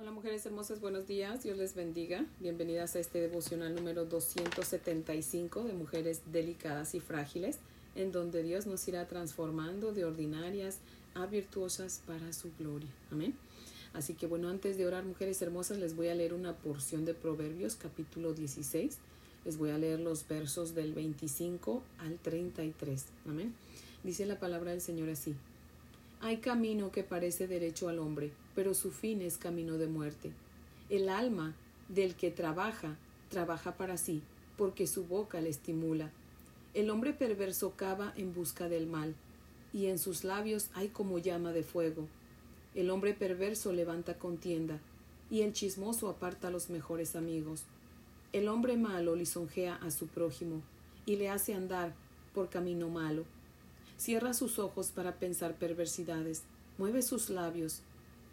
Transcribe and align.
Hola 0.00 0.12
mujeres 0.12 0.46
hermosas, 0.46 0.80
buenos 0.80 1.08
días, 1.08 1.42
Dios 1.42 1.58
les 1.58 1.74
bendiga. 1.74 2.24
Bienvenidas 2.38 2.94
a 2.94 3.00
este 3.00 3.20
devocional 3.20 3.74
número 3.74 4.04
275 4.04 5.64
de 5.64 5.72
mujeres 5.72 6.22
delicadas 6.30 6.94
y 6.94 7.00
frágiles, 7.00 7.58
en 7.96 8.12
donde 8.12 8.44
Dios 8.44 8.66
nos 8.66 8.86
irá 8.86 9.08
transformando 9.08 9.92
de 9.92 10.04
ordinarias 10.04 10.78
a 11.14 11.26
virtuosas 11.26 12.00
para 12.06 12.32
su 12.32 12.52
gloria. 12.60 12.88
Amén. 13.10 13.34
Así 13.92 14.14
que 14.14 14.28
bueno, 14.28 14.48
antes 14.50 14.78
de 14.78 14.86
orar 14.86 15.04
mujeres 15.04 15.42
hermosas, 15.42 15.78
les 15.78 15.96
voy 15.96 16.06
a 16.06 16.14
leer 16.14 16.32
una 16.32 16.54
porción 16.54 17.04
de 17.04 17.14
Proverbios 17.14 17.74
capítulo 17.74 18.34
16. 18.34 18.98
Les 19.44 19.58
voy 19.58 19.70
a 19.70 19.78
leer 19.78 19.98
los 19.98 20.28
versos 20.28 20.76
del 20.76 20.92
25 20.92 21.82
al 21.98 22.18
33. 22.18 23.04
Amén. 23.26 23.52
Dice 24.04 24.26
la 24.26 24.38
palabra 24.38 24.70
del 24.70 24.80
Señor 24.80 25.08
así. 25.08 25.34
Hay 26.20 26.38
camino 26.38 26.90
que 26.90 27.04
parece 27.04 27.46
derecho 27.46 27.88
al 27.88 28.00
hombre, 28.00 28.32
pero 28.56 28.74
su 28.74 28.90
fin 28.90 29.22
es 29.22 29.38
camino 29.38 29.78
de 29.78 29.86
muerte. 29.86 30.32
El 30.90 31.08
alma 31.08 31.54
del 31.88 32.16
que 32.16 32.32
trabaja, 32.32 32.96
trabaja 33.28 33.76
para 33.76 33.96
sí, 33.96 34.20
porque 34.56 34.88
su 34.88 35.04
boca 35.04 35.40
le 35.40 35.48
estimula. 35.48 36.10
El 36.74 36.90
hombre 36.90 37.12
perverso 37.12 37.74
cava 37.76 38.12
en 38.16 38.34
busca 38.34 38.68
del 38.68 38.88
mal, 38.88 39.14
y 39.72 39.86
en 39.86 39.98
sus 39.98 40.24
labios 40.24 40.70
hay 40.74 40.88
como 40.88 41.20
llama 41.20 41.52
de 41.52 41.62
fuego. 41.62 42.08
El 42.74 42.90
hombre 42.90 43.14
perverso 43.14 43.72
levanta 43.72 44.18
contienda, 44.18 44.80
y 45.30 45.42
el 45.42 45.52
chismoso 45.52 46.08
aparta 46.08 46.48
a 46.48 46.50
los 46.50 46.68
mejores 46.68 47.14
amigos. 47.14 47.62
El 48.32 48.48
hombre 48.48 48.76
malo 48.76 49.14
lisonjea 49.14 49.76
a 49.76 49.92
su 49.92 50.08
prójimo, 50.08 50.62
y 51.06 51.14
le 51.14 51.30
hace 51.30 51.54
andar 51.54 51.94
por 52.34 52.48
camino 52.48 52.88
malo. 52.88 53.24
Cierra 53.98 54.32
sus 54.32 54.58
ojos 54.58 54.92
para 54.92 55.16
pensar 55.16 55.56
perversidades, 55.56 56.44
mueve 56.78 57.02
sus 57.02 57.30
labios, 57.30 57.80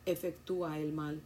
efectúa 0.06 0.80
el 0.80 0.94
mal. 0.94 1.20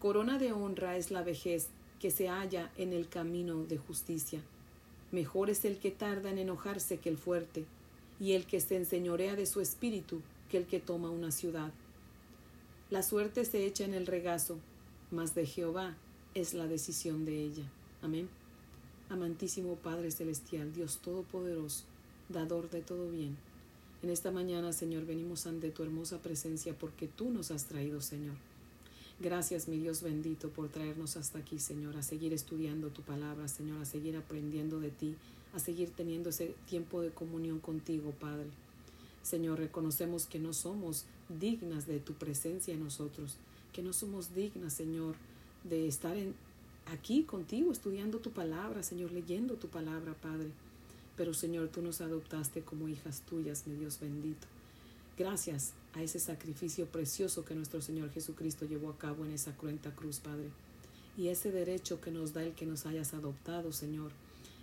Corona 0.00 0.38
de 0.38 0.52
honra 0.52 0.96
es 0.96 1.10
la 1.10 1.22
vejez 1.22 1.68
que 2.00 2.10
se 2.10 2.28
halla 2.28 2.72
en 2.78 2.92
el 2.92 3.08
camino 3.08 3.64
de 3.64 3.76
justicia. 3.76 4.40
Mejor 5.12 5.50
es 5.50 5.64
el 5.66 5.78
que 5.78 5.90
tarda 5.90 6.30
en 6.30 6.38
enojarse 6.38 6.98
que 6.98 7.10
el 7.10 7.18
fuerte, 7.18 7.66
y 8.18 8.32
el 8.32 8.46
que 8.46 8.60
se 8.60 8.76
enseñorea 8.76 9.36
de 9.36 9.46
su 9.46 9.60
espíritu 9.60 10.22
que 10.50 10.56
el 10.56 10.66
que 10.66 10.80
toma 10.80 11.10
una 11.10 11.30
ciudad. 11.30 11.70
La 12.90 13.02
suerte 13.02 13.44
se 13.44 13.66
echa 13.66 13.84
en 13.84 13.94
el 13.94 14.06
regazo, 14.06 14.58
mas 15.10 15.34
de 15.34 15.46
Jehová 15.46 15.96
es 16.34 16.54
la 16.54 16.66
decisión 16.66 17.24
de 17.24 17.42
ella. 17.42 17.64
Amén. 18.00 18.28
Amantísimo 19.10 19.76
Padre 19.76 20.10
Celestial, 20.10 20.72
Dios 20.72 20.98
Todopoderoso, 20.98 21.84
dador 22.28 22.70
de 22.70 22.82
todo 22.82 23.10
bien. 23.10 23.36
En 24.02 24.10
esta 24.10 24.30
mañana, 24.30 24.72
Señor, 24.72 25.06
venimos 25.06 25.46
ante 25.46 25.70
tu 25.70 25.82
hermosa 25.82 26.22
presencia 26.22 26.74
porque 26.78 27.08
tú 27.08 27.30
nos 27.30 27.50
has 27.50 27.64
traído, 27.64 28.00
Señor. 28.00 28.36
Gracias, 29.20 29.66
mi 29.66 29.78
Dios 29.78 30.02
bendito, 30.02 30.50
por 30.50 30.68
traernos 30.68 31.16
hasta 31.16 31.40
aquí, 31.40 31.58
Señor, 31.58 31.96
a 31.96 32.02
seguir 32.02 32.32
estudiando 32.32 32.90
tu 32.90 33.02
palabra, 33.02 33.48
Señor, 33.48 33.80
a 33.80 33.84
seguir 33.84 34.16
aprendiendo 34.16 34.78
de 34.78 34.90
ti, 34.90 35.16
a 35.52 35.58
seguir 35.58 35.90
teniendo 35.90 36.30
ese 36.30 36.54
tiempo 36.68 37.00
de 37.00 37.10
comunión 37.10 37.58
contigo, 37.58 38.12
Padre. 38.20 38.46
Señor, 39.24 39.58
reconocemos 39.58 40.26
que 40.26 40.38
no 40.38 40.52
somos 40.52 41.04
dignas 41.28 41.88
de 41.88 41.98
tu 41.98 42.12
presencia 42.12 42.74
en 42.74 42.84
nosotros, 42.84 43.34
que 43.72 43.82
no 43.82 43.92
somos 43.92 44.34
dignas, 44.36 44.72
Señor, 44.72 45.16
de 45.64 45.88
estar 45.88 46.16
en, 46.16 46.34
aquí 46.86 47.24
contigo, 47.24 47.72
estudiando 47.72 48.18
tu 48.20 48.30
palabra, 48.30 48.84
Señor, 48.84 49.10
leyendo 49.10 49.54
tu 49.54 49.66
palabra, 49.66 50.14
Padre. 50.14 50.50
Pero 51.18 51.34
Señor, 51.34 51.68
tú 51.68 51.82
nos 51.82 52.00
adoptaste 52.00 52.62
como 52.62 52.88
hijas 52.88 53.22
tuyas, 53.22 53.66
mi 53.66 53.74
Dios 53.74 53.98
bendito. 53.98 54.46
Gracias 55.18 55.72
a 55.94 56.00
ese 56.00 56.20
sacrificio 56.20 56.86
precioso 56.86 57.44
que 57.44 57.56
nuestro 57.56 57.82
Señor 57.82 58.12
Jesucristo 58.12 58.66
llevó 58.66 58.88
a 58.90 58.98
cabo 58.98 59.24
en 59.24 59.32
esa 59.32 59.56
cruenta 59.56 59.90
cruz, 59.90 60.20
Padre. 60.20 60.48
Y 61.16 61.26
ese 61.26 61.50
derecho 61.50 62.00
que 62.00 62.12
nos 62.12 62.34
da 62.34 62.44
el 62.44 62.52
que 62.52 62.66
nos 62.66 62.86
hayas 62.86 63.14
adoptado, 63.14 63.72
Señor, 63.72 64.12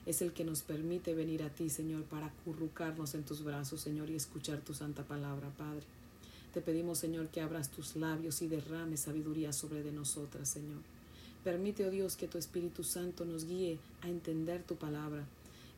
es 0.05 0.21
el 0.21 0.31
que 0.31 0.45
nos 0.45 0.61
permite 0.61 1.13
venir 1.13 1.43
a 1.43 1.49
ti, 1.49 1.69
Señor, 1.69 2.03
para 2.03 2.27
acurrucarnos 2.27 3.15
en 3.15 3.23
tus 3.23 3.43
brazos, 3.43 3.81
Señor, 3.81 4.09
y 4.09 4.15
escuchar 4.15 4.61
tu 4.61 4.73
santa 4.73 5.03
palabra, 5.03 5.49
Padre. 5.57 5.83
Te 6.53 6.61
pedimos, 6.61 6.99
Señor, 6.99 7.27
que 7.27 7.41
abras 7.41 7.69
tus 7.69 7.97
labios 7.97 8.41
y 8.41 8.47
derrames 8.47 9.01
sabiduría 9.01 9.51
sobre 9.51 9.83
de 9.83 9.91
nosotras, 9.91 10.47
Señor. 10.47 10.79
Permite, 11.43 11.85
oh 11.85 11.91
Dios, 11.91 12.15
que 12.15 12.29
tu 12.29 12.37
Espíritu 12.37 12.85
Santo 12.85 13.25
nos 13.25 13.43
guíe 13.43 13.77
a 14.01 14.07
entender 14.07 14.63
tu 14.63 14.77
palabra 14.77 15.25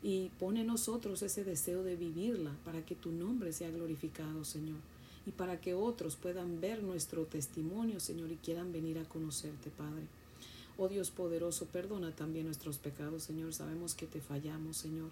y 0.02 0.30
pone 0.38 0.60
en 0.60 0.68
nosotros 0.68 1.22
ese 1.22 1.44
deseo 1.44 1.82
de 1.82 1.96
vivirla 1.96 2.54
para 2.64 2.84
que 2.84 2.94
tu 2.94 3.10
nombre 3.10 3.52
sea 3.52 3.70
glorificado, 3.70 4.44
Señor, 4.44 4.78
y 5.26 5.32
para 5.32 5.60
que 5.60 5.74
otros 5.74 6.16
puedan 6.16 6.60
ver 6.60 6.82
nuestro 6.82 7.24
testimonio, 7.24 8.00
Señor, 8.00 8.30
y 8.30 8.36
quieran 8.36 8.72
venir 8.72 8.98
a 8.98 9.08
conocerte, 9.08 9.70
Padre. 9.70 10.06
Oh 10.76 10.88
Dios 10.88 11.10
poderoso, 11.10 11.66
perdona 11.66 12.14
también 12.14 12.46
nuestros 12.46 12.78
pecados, 12.78 13.24
Señor. 13.24 13.52
Sabemos 13.52 13.94
que 13.94 14.06
te 14.06 14.20
fallamos, 14.20 14.76
Señor. 14.76 15.10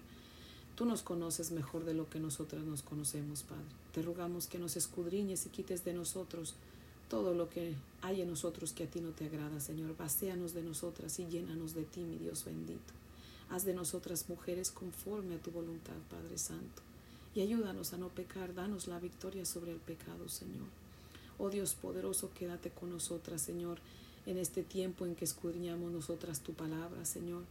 Tú 0.75 0.85
nos 0.85 1.01
conoces 1.01 1.51
mejor 1.51 1.83
de 1.83 1.93
lo 1.93 2.09
que 2.09 2.19
nosotras 2.19 2.63
nos 2.63 2.83
conocemos, 2.83 3.43
Padre. 3.43 3.65
Te 3.93 4.01
rogamos 4.01 4.47
que 4.47 4.59
nos 4.59 4.77
escudriñes 4.77 5.45
y 5.45 5.49
quites 5.49 5.83
de 5.83 5.93
nosotros 5.93 6.55
todo 7.09 7.33
lo 7.33 7.49
que 7.49 7.73
hay 8.01 8.21
en 8.21 8.29
nosotros 8.29 8.73
que 8.73 8.83
a 8.83 8.87
ti 8.87 9.01
no 9.01 9.09
te 9.09 9.25
agrada, 9.25 9.59
Señor. 9.59 9.95
Vacíanos 9.97 10.53
de 10.53 10.63
nosotras 10.63 11.19
y 11.19 11.27
llénanos 11.27 11.73
de 11.73 11.83
ti, 11.83 12.01
mi 12.01 12.17
Dios 12.17 12.45
bendito. 12.45 12.93
Haz 13.49 13.63
de 13.65 13.73
nosotras 13.73 14.27
mujeres 14.29 14.71
conforme 14.71 15.35
a 15.35 15.39
tu 15.39 15.51
voluntad, 15.51 15.95
Padre 16.09 16.37
Santo. 16.37 16.81
Y 17.33 17.41
ayúdanos 17.41 17.93
a 17.93 17.97
no 17.97 18.09
pecar, 18.09 18.53
danos 18.53 18.87
la 18.87 18.99
victoria 18.99 19.45
sobre 19.45 19.71
el 19.71 19.79
pecado, 19.79 20.27
Señor. 20.27 20.67
Oh 21.37 21.49
Dios 21.49 21.75
poderoso, 21.75 22.31
quédate 22.33 22.71
con 22.71 22.89
nosotras, 22.89 23.41
Señor, 23.41 23.79
en 24.25 24.37
este 24.37 24.63
tiempo 24.63 25.05
en 25.05 25.15
que 25.15 25.25
escudriñamos 25.25 25.91
nosotras 25.91 26.41
tu 26.41 26.53
palabra, 26.53 27.05
Señor. 27.05 27.43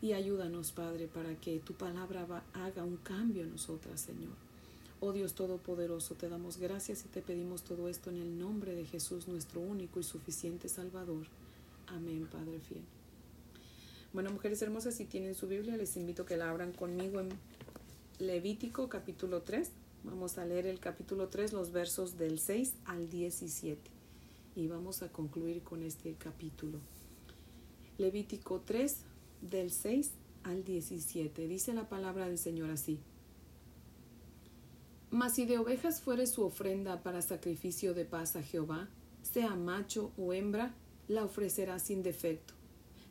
Y 0.00 0.12
ayúdanos, 0.12 0.72
Padre, 0.72 1.08
para 1.08 1.34
que 1.34 1.58
tu 1.58 1.74
palabra 1.74 2.44
haga 2.54 2.84
un 2.84 2.96
cambio 2.98 3.42
en 3.42 3.50
nosotras, 3.50 4.00
Señor. 4.00 4.34
Oh 5.00 5.12
Dios 5.12 5.34
Todopoderoso, 5.34 6.14
te 6.14 6.28
damos 6.28 6.56
gracias 6.56 7.04
y 7.04 7.08
te 7.08 7.20
pedimos 7.20 7.62
todo 7.62 7.88
esto 7.88 8.10
en 8.10 8.16
el 8.16 8.38
nombre 8.38 8.74
de 8.74 8.86
Jesús, 8.86 9.28
nuestro 9.28 9.60
único 9.60 10.00
y 10.00 10.02
suficiente 10.02 10.68
Salvador. 10.68 11.26
Amén, 11.86 12.26
Padre 12.30 12.60
fiel. 12.60 12.95
Bueno, 14.16 14.30
mujeres 14.30 14.62
hermosas, 14.62 14.94
si 14.94 15.04
tienen 15.04 15.34
su 15.34 15.46
Biblia, 15.46 15.76
les 15.76 15.94
invito 15.98 16.22
a 16.22 16.26
que 16.26 16.38
la 16.38 16.48
abran 16.48 16.72
conmigo 16.72 17.20
en 17.20 17.28
Levítico 18.18 18.88
capítulo 18.88 19.42
3. 19.42 19.70
Vamos 20.04 20.38
a 20.38 20.46
leer 20.46 20.66
el 20.66 20.80
capítulo 20.80 21.28
3, 21.28 21.52
los 21.52 21.70
versos 21.70 22.16
del 22.16 22.38
6 22.38 22.76
al 22.86 23.10
17. 23.10 23.78
Y 24.54 24.68
vamos 24.68 25.02
a 25.02 25.12
concluir 25.12 25.62
con 25.62 25.82
este 25.82 26.14
capítulo. 26.14 26.78
Levítico 27.98 28.62
3, 28.64 29.00
del 29.42 29.70
6 29.70 30.12
al 30.44 30.64
17. 30.64 31.46
Dice 31.46 31.74
la 31.74 31.86
palabra 31.86 32.26
del 32.26 32.38
Señor 32.38 32.70
así. 32.70 32.98
Mas 35.10 35.34
si 35.34 35.44
de 35.44 35.58
ovejas 35.58 36.00
fuere 36.00 36.26
su 36.26 36.42
ofrenda 36.42 37.02
para 37.02 37.20
sacrificio 37.20 37.92
de 37.92 38.06
paz 38.06 38.34
a 38.34 38.42
Jehová, 38.42 38.88
sea 39.20 39.54
macho 39.56 40.10
o 40.16 40.32
hembra, 40.32 40.74
la 41.06 41.22
ofrecerá 41.22 41.78
sin 41.78 42.02
defecto 42.02 42.56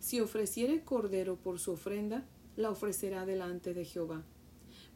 si 0.05 0.19
ofreciere 0.19 0.83
cordero 0.83 1.35
por 1.35 1.57
su 1.57 1.71
ofrenda, 1.71 2.23
la 2.55 2.69
ofrecerá 2.69 3.25
delante 3.25 3.73
de 3.73 3.85
Jehová. 3.85 4.23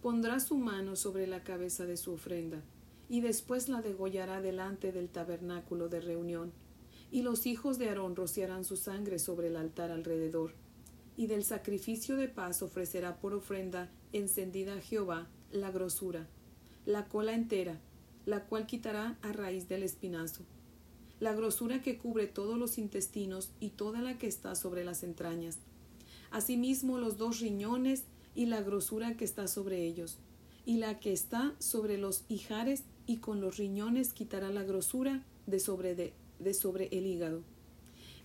Pondrá 0.04 0.40
su 0.40 0.56
mano 0.56 0.96
sobre 0.96 1.26
la 1.26 1.44
cabeza 1.44 1.88
de 1.88 1.98
su 1.98 2.12
ofrenda, 2.14 2.62
y 3.10 3.22
después 3.22 3.70
la 3.70 3.82
degollará 3.82 4.40
delante 4.40 4.92
del 4.92 5.10
tabernáculo 5.10 5.90
de 5.90 6.00
reunión. 6.00 6.54
Y 7.10 7.24
los 7.24 7.48
hijos 7.48 7.80
de 7.80 7.90
Aarón 7.90 8.16
rociarán 8.16 8.64
su 8.64 8.78
sangre 8.78 9.18
sobre 9.18 9.48
el 9.48 9.56
altar 9.56 9.90
alrededor. 9.90 10.54
Y 11.18 11.26
del 11.26 11.44
sacrificio 11.44 12.16
de 12.16 12.28
paz 12.28 12.62
ofrecerá 12.62 13.20
por 13.20 13.34
ofrenda 13.34 13.90
encendida 14.14 14.76
a 14.76 14.80
Jehová 14.80 15.28
la 15.52 15.72
grosura, 15.72 16.28
la 16.86 17.08
cola 17.08 17.34
entera, 17.34 17.82
la 18.28 18.46
cual 18.46 18.68
quitará 18.68 19.18
a 19.24 19.32
raíz 19.32 19.68
del 19.68 19.82
espinazo 19.82 20.46
la 21.20 21.34
grosura 21.34 21.82
que 21.82 21.98
cubre 21.98 22.28
todos 22.28 22.58
los 22.58 22.78
intestinos 22.78 23.52
y 23.60 23.72
toda 23.72 24.02
la 24.02 24.18
que 24.18 24.28
está 24.28 24.56
sobre 24.56 24.86
las 24.86 25.04
entrañas, 25.04 25.58
asimismo 26.32 26.98
los 26.98 27.18
dos 27.18 27.40
riñones 27.40 28.04
y 28.36 28.46
la 28.46 28.62
grosura 28.62 29.18
que 29.18 29.26
está 29.26 29.48
sobre 29.48 29.86
ellos, 29.86 30.18
y 30.66 30.78
la 30.78 31.00
que 31.00 31.12
está 31.12 31.56
sobre 31.60 31.98
los 31.98 32.24
hijares 32.30 32.84
y 33.06 33.18
con 33.18 33.42
los 33.42 33.58
riñones 33.58 34.14
quitará 34.14 34.50
la 34.50 34.64
grosura 34.64 35.26
de 35.48 35.60
sobre, 35.60 35.96
de, 35.96 36.14
de 36.40 36.54
sobre 36.54 36.88
el 36.92 37.06
hígado. 37.06 37.42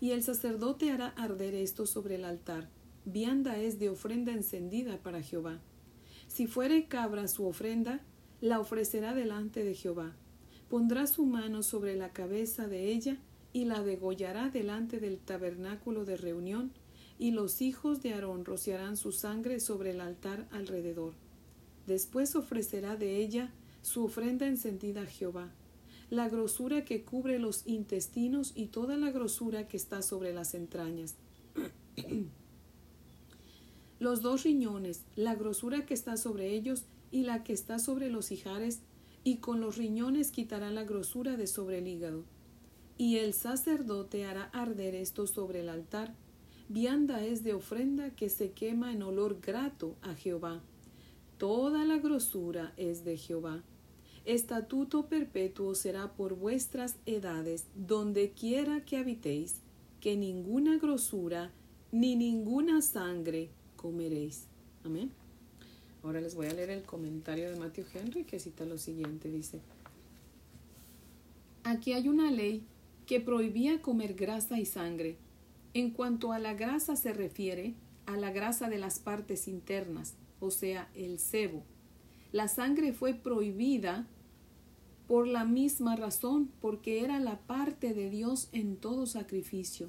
Y 0.00 0.11
el 0.11 0.23
sacerdote 0.23 0.90
hará 0.90 1.08
arder 1.08 1.55
esto 1.55 1.87
sobre 1.87 2.17
el 2.17 2.25
altar, 2.25 2.69
vianda 3.06 3.58
es 3.58 3.79
de 3.79 3.88
ofrenda 3.88 4.32
encendida 4.32 4.99
para 4.99 5.23
Jehová. 5.23 5.61
Si 6.29 6.47
fuere 6.47 6.87
cabra 6.87 7.29
su 7.29 7.47
ofrenda, 7.47 8.00
la 8.40 8.61
ofrecerá 8.61 9.14
delante 9.14 9.64
de 9.64 9.75
Jehová 9.75 10.14
pondrá 10.75 11.06
su 11.06 11.25
mano 11.25 11.62
sobre 11.62 11.94
la 11.94 12.12
cabeza 12.12 12.67
de 12.67 12.91
ella 12.91 13.17
y 13.53 13.65
la 13.65 13.85
degollará 13.85 14.50
delante 14.50 14.99
del 14.99 15.19
tabernáculo 15.19 16.05
de 16.05 16.17
reunión, 16.17 16.73
y 17.17 17.31
los 17.31 17.62
hijos 17.62 18.03
de 18.03 18.12
Aarón 18.12 18.44
rociarán 18.44 18.97
su 18.97 19.12
sangre 19.12 19.61
sobre 19.61 19.93
el 19.93 20.00
altar 20.00 20.49
alrededor. 20.50 21.15
Después 21.87 22.35
ofrecerá 22.35 22.97
de 22.97 23.19
ella 23.19 23.53
su 23.82 24.03
ofrenda 24.03 24.49
encendida 24.49 25.03
a 25.03 25.06
Jehová. 25.06 25.53
la 26.11 26.29
grosura 26.29 26.85
que 26.85 27.05
cubre 27.05 27.38
los 27.38 27.65
intestinos 27.69 28.50
y 28.56 28.67
toda 28.67 28.97
la 28.97 29.12
grosura 29.12 29.69
que 29.69 29.76
está 29.76 30.03
sobre 30.03 30.32
las 30.32 30.55
entrañas. 30.55 31.15
los 34.00 34.23
dos 34.23 34.43
riñones, 34.43 35.05
la 35.15 35.37
grosura 35.37 35.87
que 35.87 35.94
está 35.94 36.17
sobre 36.17 36.53
ellos 36.53 36.82
y 37.12 37.23
la 37.23 37.44
que 37.44 37.53
está 37.53 37.79
sobre 37.79 38.11
los 38.11 38.32
hijares, 38.32 38.81
y 39.25 39.38
con 39.38 39.61
los 39.61 39.76
riñones 39.79 40.31
quitará 40.31 40.71
la 40.71 40.85
grosura 40.85 41.37
de 41.37 41.47
sobre 41.47 41.79
el 41.79 41.88
hígado. 41.88 42.25
Y 42.97 43.17
el 43.17 43.32
sacerdote 43.32 44.26
hará 44.26 44.44
arder 44.53 44.94
esto 44.94 45.26
sobre 45.26 45.61
el 45.61 45.71
altar. 45.71 46.15
Vianda 46.69 47.25
es 47.25 47.43
de 47.43 47.55
ofrenda 47.55 48.11
que 48.11 48.29
se 48.29 48.53
quema 48.53 48.93
en 48.93 49.03
olor 49.03 49.41
grato 49.41 49.97
a 50.03 50.15
Jehová. 50.15 50.62
Toda 51.38 51.85
la 51.85 51.99
grosura 51.99 52.73
es 52.76 53.05
de 53.05 53.17
Jehová. 53.17 53.65
Estatuto 54.25 55.09
perpetuo 55.09 55.75
será 55.75 56.15
por 56.15 56.35
vuestras 56.35 56.97
edades, 57.05 57.67
donde 57.75 58.31
quiera 58.32 58.85
que 58.85 58.97
habitéis, 58.97 59.61
que 60.00 60.17
ninguna 60.17 60.79
grosura 60.79 61.50
ni 61.93 62.15
ninguna 62.17 62.81
sangre 62.81 63.50
comeréis. 63.76 64.47
Amén. 64.85 65.24
Ahora 66.05 66.21
les 66.21 66.35
voy 66.35 66.49
a 66.49 66.53
leer 66.53 66.69
el 66.69 66.83
comentario 66.83 67.51
de 67.51 67.56
Matthew 67.56 67.87
Henry 67.95 68.25
que 68.25 68.39
cita 68.39 68.67
lo 68.67 68.77
siguiente. 68.77 69.31
Dice, 69.31 69.61
aquí 71.62 71.95
hay 71.95 72.09
una 72.09 72.31
ley 72.31 72.62
que 73.06 73.21
prohibía 73.21 73.81
comer 73.81 74.12
grasa 74.12 74.61
y 74.61 74.67
sangre. 74.67 75.17
En 75.73 75.91
cuanto 75.91 76.33
a 76.33 76.39
la 76.39 76.53
grasa 76.53 76.95
se 76.95 77.15
refiere, 77.15 77.75
a 78.05 78.19
la 78.19 78.31
grasa 78.33 78.69
de 78.69 78.77
las 78.77 78.99
partes 78.99 79.49
internas, 79.49 80.15
o 80.41 80.51
sea, 80.51 80.91
el 80.95 81.19
sebo. 81.19 81.62
La 82.33 82.49
sangre 82.49 82.93
fue 82.93 83.15
prohibida 83.15 84.07
por 85.09 85.27
la 85.27 85.47
misma 85.47 85.97
razón, 85.97 86.50
porque 86.61 87.03
era 87.03 87.19
la 87.19 87.39
parte 87.39 87.95
de 87.95 88.11
Dios 88.11 88.50
en 88.53 88.77
todo 88.77 89.07
sacrificio. 89.07 89.89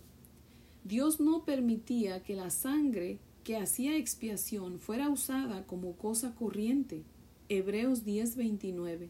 Dios 0.85 1.19
no 1.19 1.43
permitía 1.43 2.23
que 2.23 2.35
la 2.35 2.51
sangre 2.51 3.19
que 3.45 3.57
hacía 3.57 3.95
expiación 3.95 4.79
fuera 4.79 5.07
usada 5.07 5.67
como 5.67 5.95
cosa 5.97 6.33
corriente. 6.33 7.03
Hebreos 7.47 8.03
10:29. 8.03 9.09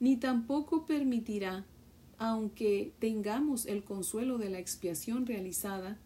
Ni 0.00 0.16
tampoco 0.16 0.84
permitirá, 0.84 1.64
aunque 2.18 2.92
tengamos 2.98 3.66
el 3.66 3.84
consuelo 3.84 4.36
de 4.36 4.50
la 4.50 4.58
expiación 4.58 5.26
realizada, 5.26 5.96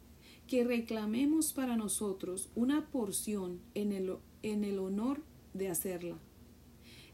que 0.46 0.64
reclamemos 0.64 1.54
para 1.54 1.78
nosotros 1.78 2.50
una 2.54 2.90
porción 2.90 3.58
en 3.74 3.92
el, 3.92 4.16
en 4.42 4.64
el 4.64 4.78
honor 4.78 5.22
de 5.54 5.70
hacerla. 5.70 6.18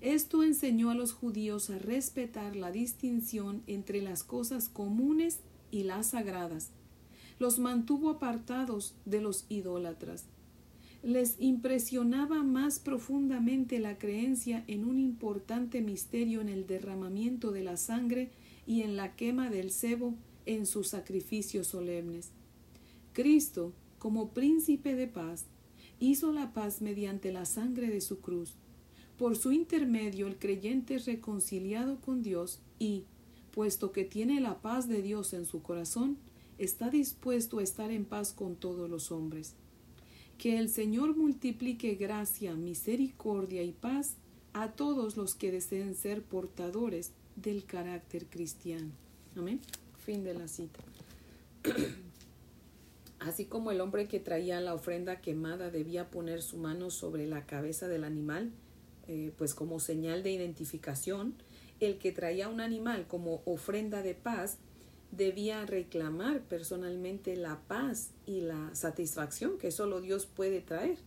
Esto 0.01 0.43
enseñó 0.43 0.91
a 0.91 0.97
los 0.97 1.13
judíos 1.13 1.71
a 1.71 1.79
respetar 1.79 2.57
la 2.57 2.73
distinción 2.73 3.63
entre 3.69 4.03
las 4.03 4.25
cosas 4.25 4.69
comunes 4.69 5.39
y 5.71 5.85
las 5.85 6.09
sagradas. 6.09 6.73
Los 7.39 7.61
mantuvo 7.61 8.11
apartados 8.11 8.97
de 9.05 9.21
los 9.21 9.47
idólatras 9.49 10.27
les 11.03 11.37
impresionaba 11.39 12.43
más 12.43 12.79
profundamente 12.81 13.79
la 13.79 13.99
creencia 13.99 14.65
en 14.67 14.85
un 14.85 14.99
importante 14.99 15.81
misterio 15.81 16.41
en 16.41 16.49
el 16.49 16.67
derramamiento 16.67 17.53
de 17.53 17.63
la 17.63 17.77
sangre 17.77 18.31
y 18.67 18.83
en 18.83 18.97
la 18.97 19.15
quema 19.15 19.49
del 19.49 19.71
cebo 19.71 20.15
en 20.47 20.67
sus 20.67 20.89
sacrificios 20.89 21.69
solemnes. 21.69 22.31
Cristo, 23.13 23.73
como 23.99 24.31
príncipe 24.31 24.95
de 24.95 25.07
paz, 25.07 25.47
hizo 26.01 26.33
la 26.33 26.53
paz 26.53 26.81
mediante 26.83 27.33
la 27.33 27.45
sangre 27.45 27.89
de 27.89 28.01
su 28.01 28.21
cruz. 28.21 28.55
Por 29.17 29.37
su 29.37 29.53
intermedio 29.53 30.27
el 30.27 30.39
creyente 30.39 30.95
es 30.95 31.07
reconciliado 31.07 32.01
con 32.01 32.23
Dios 32.23 32.61
y, 32.79 33.05
puesto 33.53 33.93
que 33.93 34.05
tiene 34.05 34.41
la 34.41 34.61
paz 34.61 34.89
de 34.89 35.03
Dios 35.03 35.33
en 35.33 35.45
su 35.45 35.63
corazón, 35.63 36.19
está 36.59 36.91
dispuesto 36.91 37.59
a 37.59 37.63
estar 37.63 37.91
en 37.91 38.05
paz 38.05 38.33
con 38.33 38.57
todos 38.57 38.89
los 38.89 39.11
hombres. 39.11 39.55
Que 40.39 40.57
el 40.59 40.69
Señor 40.69 41.17
multiplique 41.17 41.97
gracia, 41.97 42.55
misericordia 42.55 43.65
y 43.65 43.73
paz 43.73 44.15
a 44.53 44.71
todos 44.71 45.17
los 45.17 45.35
que 45.35 45.51
deseen 45.51 45.97
ser 45.97 46.23
portadores 46.23 47.11
del 47.35 47.65
carácter 47.65 48.27
cristiano. 48.27 48.93
Amén. 49.37 49.61
Fin 49.99 50.23
de 50.23 50.35
la 50.35 50.47
cita. 50.47 50.79
Así 53.19 53.47
como 53.47 53.73
el 53.73 53.81
hombre 53.81 54.07
que 54.07 54.21
traía 54.21 54.61
la 54.61 54.75
ofrenda 54.75 55.21
quemada 55.21 55.71
debía 55.71 56.09
poner 56.09 56.41
su 56.41 56.57
mano 56.57 56.91
sobre 56.91 57.27
la 57.27 57.45
cabeza 57.45 57.89
del 57.89 58.05
animal, 58.05 58.53
eh, 59.09 59.33
pues 59.37 59.55
como 59.55 59.81
señal 59.81 60.23
de 60.23 60.31
identificación, 60.31 61.35
el 61.81 61.99
que 61.99 62.13
traía 62.13 62.49
un 62.49 62.61
animal 62.61 63.09
como 63.09 63.43
ofrenda 63.45 64.03
de 64.03 64.15
paz 64.15 64.59
debía 65.11 65.65
reclamar 65.67 66.43
personalmente 66.43 67.37
la 67.37 67.61
paz 67.67 68.11
y 68.27 68.41
la 68.41 68.75
satisfacción 68.75 69.59
que 69.59 69.71
solo 69.71 70.01
Dios 70.01 70.27
puede 70.27 70.61
traer 70.61 70.99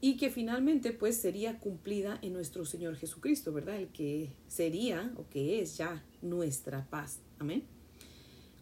y 0.00 0.16
que 0.16 0.30
finalmente 0.30 0.92
pues 0.92 1.16
sería 1.16 1.58
cumplida 1.58 2.18
en 2.22 2.32
nuestro 2.32 2.64
Señor 2.64 2.96
Jesucristo, 2.96 3.52
¿verdad? 3.52 3.76
El 3.76 3.88
que 3.88 4.30
sería 4.46 5.12
o 5.16 5.28
que 5.28 5.60
es 5.60 5.76
ya 5.76 6.04
nuestra 6.22 6.86
paz. 6.90 7.20
Amén. 7.38 7.64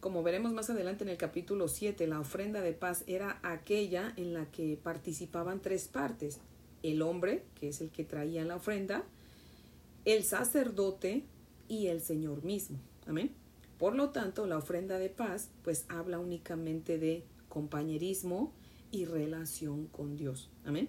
Como 0.00 0.22
veremos 0.22 0.52
más 0.52 0.70
adelante 0.70 1.02
en 1.02 1.10
el 1.10 1.16
capítulo 1.16 1.66
7, 1.66 2.06
la 2.06 2.20
ofrenda 2.20 2.60
de 2.60 2.72
paz 2.72 3.04
era 3.06 3.40
aquella 3.42 4.12
en 4.16 4.34
la 4.34 4.50
que 4.50 4.78
participaban 4.80 5.60
tres 5.60 5.88
partes. 5.88 6.40
El 6.82 7.02
hombre, 7.02 7.44
que 7.54 7.68
es 7.68 7.80
el 7.80 7.90
que 7.90 8.04
traía 8.04 8.44
la 8.44 8.56
ofrenda, 8.56 9.04
el 10.04 10.22
sacerdote 10.24 11.24
y 11.68 11.86
el 11.86 12.02
Señor 12.02 12.44
mismo. 12.44 12.78
Amén. 13.06 13.34
Por 13.84 13.96
lo 13.96 14.08
tanto, 14.08 14.46
la 14.46 14.56
ofrenda 14.56 14.98
de 14.98 15.10
paz 15.10 15.50
pues 15.62 15.84
habla 15.90 16.18
únicamente 16.18 16.96
de 16.96 17.22
compañerismo 17.50 18.50
y 18.90 19.04
relación 19.04 19.88
con 19.88 20.16
Dios. 20.16 20.50
Amén. 20.64 20.88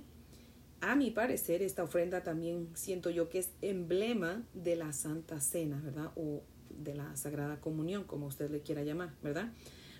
A 0.79 0.95
mi 0.95 1.11
parecer, 1.11 1.61
esta 1.61 1.83
ofrenda 1.83 2.23
también 2.23 2.69
siento 2.73 3.09
yo 3.09 3.27
que 3.27 3.39
es 3.39 3.51
emblema 3.61 4.45
de 4.53 4.77
la 4.77 4.93
Santa 4.93 5.41
Cena, 5.41 5.81
¿verdad? 5.83 6.13
O 6.15 6.43
de 6.69 6.95
la 6.95 7.13
Sagrada 7.17 7.59
Comunión, 7.59 8.05
como 8.05 8.27
usted 8.27 8.49
le 8.49 8.61
quiera 8.61 8.83
llamar, 8.83 9.13
¿verdad? 9.21 9.51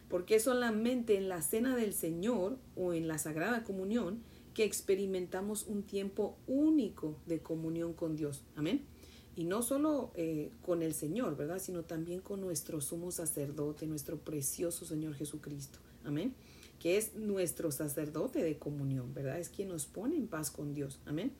Porque 0.07 0.39
solamente 0.39 1.18
en 1.18 1.27
la 1.27 1.41
Cena 1.41 1.75
del 1.75 1.94
Señor 1.94 2.57
o 2.77 2.94
en 2.94 3.09
la 3.09 3.18
Sagrada 3.18 3.65
Comunión 3.65 4.24
que 4.53 4.63
experimentamos 4.63 5.68
un 5.68 5.83
tiempo 5.83 6.38
único 6.48 7.18
de 7.25 7.41
comunión 7.41 7.91
con 7.91 8.15
Dios. 8.15 8.45
Amén. 8.56 8.86
Y 9.35 9.43
no 9.43 9.61
solo 9.61 10.11
eh, 10.15 10.51
con 10.61 10.81
el 10.81 10.93
Señor, 10.93 11.35
¿verdad? 11.35 11.59
Sino 11.59 11.83
también 11.83 12.21
con 12.21 12.39
nuestro 12.39 12.79
sumo 12.79 13.11
sacerdote, 13.11 13.85
nuestro 13.85 14.17
precioso 14.17 14.85
Señor 14.85 15.13
Jesucristo. 15.15 15.79
Amén. 16.05 16.33
Que 16.79 16.98
es 16.98 17.15
nuestro 17.15 17.71
sacerdote 17.71 18.43
de 18.43 18.57
comunión, 18.57 19.13
¿verdad? 19.13 19.39
Es 19.39 19.50
quien 19.50 19.69
nos 19.69 19.86
pone 19.86 20.15
en 20.15 20.27
paz 20.27 20.51
con 20.51 20.74
Dios. 20.74 21.00
Amén. 21.05 21.33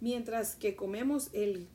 Mientras 0.00 0.54
que 0.54 0.76
comemos 0.76 1.30
el 1.32 1.66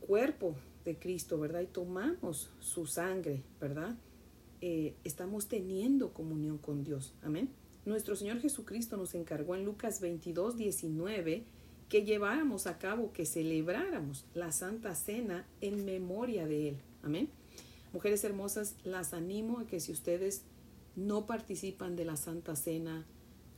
cuerpo 0.00 0.56
de 0.84 0.98
Cristo, 0.98 1.38
¿verdad? 1.38 1.60
Y 1.60 1.66
tomamos 1.66 2.50
su 2.60 2.86
sangre, 2.86 3.42
¿verdad? 3.60 3.96
Eh, 4.60 4.94
estamos 5.04 5.46
teniendo 5.46 6.12
comunión 6.12 6.58
con 6.58 6.82
Dios. 6.82 7.14
Amén. 7.22 7.50
Nuestro 7.84 8.14
Señor 8.16 8.40
Jesucristo 8.40 8.96
nos 8.96 9.14
encargó 9.14 9.56
en 9.56 9.64
Lucas 9.64 10.00
22, 10.00 10.56
19 10.56 11.44
que 11.92 12.06
lleváramos 12.06 12.66
a 12.66 12.78
cabo, 12.78 13.12
que 13.12 13.26
celebráramos 13.26 14.24
la 14.32 14.50
Santa 14.50 14.94
Cena 14.94 15.46
en 15.60 15.84
memoria 15.84 16.46
de 16.46 16.70
Él. 16.70 16.76
Amén. 17.02 17.28
Mujeres 17.92 18.24
hermosas, 18.24 18.76
las 18.82 19.12
animo 19.12 19.58
a 19.58 19.66
que 19.66 19.78
si 19.78 19.92
ustedes 19.92 20.40
no 20.96 21.26
participan 21.26 21.94
de 21.94 22.06
la 22.06 22.16
Santa 22.16 22.56
Cena, 22.56 23.04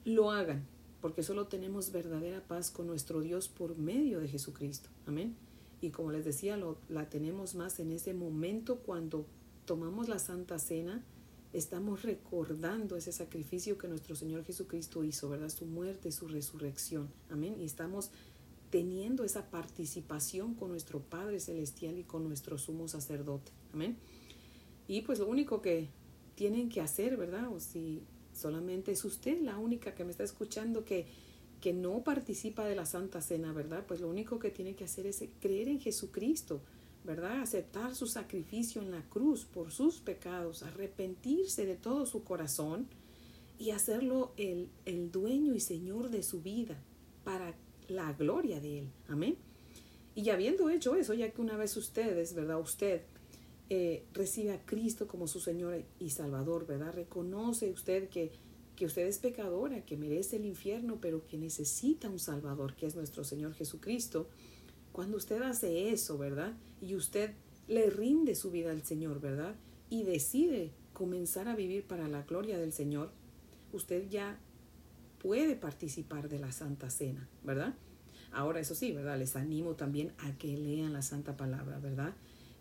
lo 0.05 0.33
hagan, 0.33 0.67
porque 1.01 1.23
solo 1.23 1.47
tenemos 1.47 1.93
verdadera 1.93 2.41
paz 2.41 2.73
con 2.73 2.89
nuestro 2.89 3.21
Dios 3.21 3.47
por 3.47 3.79
medio 3.79 4.19
de 4.19 4.27
Jesucristo. 4.27 4.91
Amén. 5.07 5.37
Y 5.81 5.91
como 5.91 6.11
les 6.11 6.25
decía, 6.25 6.57
lo, 6.57 6.79
la 6.89 7.09
tenemos 7.09 7.55
más 7.55 7.79
en 7.79 7.93
ese 7.93 8.15
momento 8.15 8.81
cuando 8.81 9.27
tomamos 9.65 10.09
la 10.09 10.19
Santa 10.19 10.59
Cena, 10.59 11.05
estamos 11.55 12.03
recordando 12.03 12.97
ese 12.97 13.13
sacrificio 13.13 13.79
que 13.79 13.87
nuestro 13.87 14.17
Señor 14.17 14.45
Jesucristo 14.45 15.05
hizo, 15.05 15.29
¿verdad? 15.29 15.49
Su 15.49 15.67
muerte, 15.67 16.11
su 16.11 16.27
resurrección. 16.27 17.09
Amén. 17.31 17.57
Y 17.61 17.65
estamos 17.65 18.11
teniendo 18.71 19.23
esa 19.23 19.51
participación 19.51 20.55
con 20.55 20.71
nuestro 20.71 21.01
Padre 21.01 21.39
Celestial 21.39 21.97
y 21.97 22.03
con 22.03 22.25
nuestro 22.25 22.59
sumo 22.59 22.89
sacerdote. 22.89 23.53
Amén. 23.73 23.97
Y 24.89 25.03
pues 25.03 25.21
lo 25.21 25.29
único 25.29 25.63
que 25.63 25.91
tienen 26.35 26.69
que 26.69 26.81
hacer, 26.81 27.17
¿verdad? 27.17 27.49
O 27.53 27.61
si 27.61 28.03
solamente 28.33 28.91
es 28.91 29.05
usted 29.05 29.41
la 29.41 29.57
única 29.57 29.95
que 29.95 30.05
me 30.05 30.11
está 30.11 30.25
escuchando 30.25 30.85
que, 30.85 31.07
que 31.61 31.73
no 31.73 32.03
participa 32.03 32.65
de 32.65 32.75
la 32.75 32.85
Santa 32.85 33.23
Cena, 33.23 33.53
¿verdad? 33.53 33.85
Pues 33.87 34.01
lo 34.01 34.09
único 34.09 34.41
que 34.41 34.51
tiene 34.51 34.75
que 34.75 34.83
hacer 34.83 35.07
es 35.07 35.23
creer 35.41 35.69
en 35.69 35.79
Jesucristo, 35.79 36.63
¿verdad? 37.05 37.41
Aceptar 37.41 37.95
su 37.95 38.07
sacrificio 38.07 38.83
en 38.83 38.91
la 38.91 39.03
cruz 39.03 39.45
por 39.45 39.71
sus 39.71 40.01
pecados, 40.01 40.63
arrepentirse 40.63 41.67
de 41.67 41.77
todo 41.77 42.07
su 42.07 42.25
corazón 42.25 42.89
y 43.59 43.71
hacerlo 43.71 44.33
el, 44.37 44.69
el 44.85 45.13
dueño 45.13 45.55
y 45.55 45.61
señor 45.61 46.11
de 46.11 46.23
su 46.23 46.43
vida 46.43 46.83
para 47.23 47.55
la 47.89 48.13
gloria 48.15 48.61
de 48.61 48.81
Él. 48.81 48.89
Amén. 49.09 49.37
Y 50.15 50.31
habiendo 50.31 50.71
hecho 50.71 50.95
eso, 50.95 51.15
ya 51.15 51.31
que 51.31 51.41
una 51.41 51.57
vez 51.57 51.77
ustedes, 51.77 52.35
¿verdad? 52.35 52.61
Usted 52.61 53.03
eh, 53.69 54.05
recibe 54.13 54.53
a 54.53 54.65
Cristo 54.65 55.09
como 55.09 55.27
su 55.27 55.41
Señor 55.41 55.83
y 55.99 56.11
Salvador, 56.11 56.67
¿verdad? 56.67 56.93
Reconoce 56.93 57.71
usted 57.71 58.09
que, 58.09 58.31
que 58.77 58.87
usted 58.87 59.07
es 59.07 59.19
pecadora, 59.19 59.85
que 59.85 59.97
merece 59.97 60.37
el 60.37 60.45
infierno, 60.45 60.99
pero 61.01 61.27
que 61.27 61.37
necesita 61.37 62.09
un 62.09 62.19
Salvador, 62.19 62.77
que 62.77 62.87
es 62.87 62.95
nuestro 62.95 63.25
Señor 63.25 63.55
Jesucristo. 63.55 64.29
Cuando 64.95 65.17
usted 65.17 65.43
hace 65.43 65.91
eso, 65.91 66.19
¿verdad? 66.19 66.53
Y 66.81 66.95
usted 66.95 67.33
le 67.67 67.91
rinde 67.91 68.37
su 68.37 68.53
vida 68.53 68.71
al 68.71 68.85
Señor, 68.85 69.21
¿verdad? 69.21 69.57
Y 69.91 70.05
decide 70.05 70.71
comenzar 70.93 71.49
a 71.49 71.57
vivir 71.57 71.85
para 71.85 72.07
la 72.07 72.23
gloria 72.23 72.59
del 72.59 72.73
Señor, 72.73 73.11
usted 73.73 74.09
ya 74.09 74.39
puede 75.19 75.57
participar 75.57 76.29
de 76.29 76.39
la 76.39 76.53
Santa 76.53 76.91
Cena, 76.91 77.29
¿verdad? 77.43 77.75
Ahora, 78.31 78.61
eso 78.61 78.77
sí, 78.77 78.93
¿verdad? 78.93 79.19
Les 79.19 79.35
animo 79.35 79.75
también 79.75 80.13
a 80.19 80.39
que 80.39 80.57
lean 80.57 80.93
la 80.93 81.03
Santa 81.03 81.37
Palabra, 81.37 81.81
¿verdad? 81.81 82.15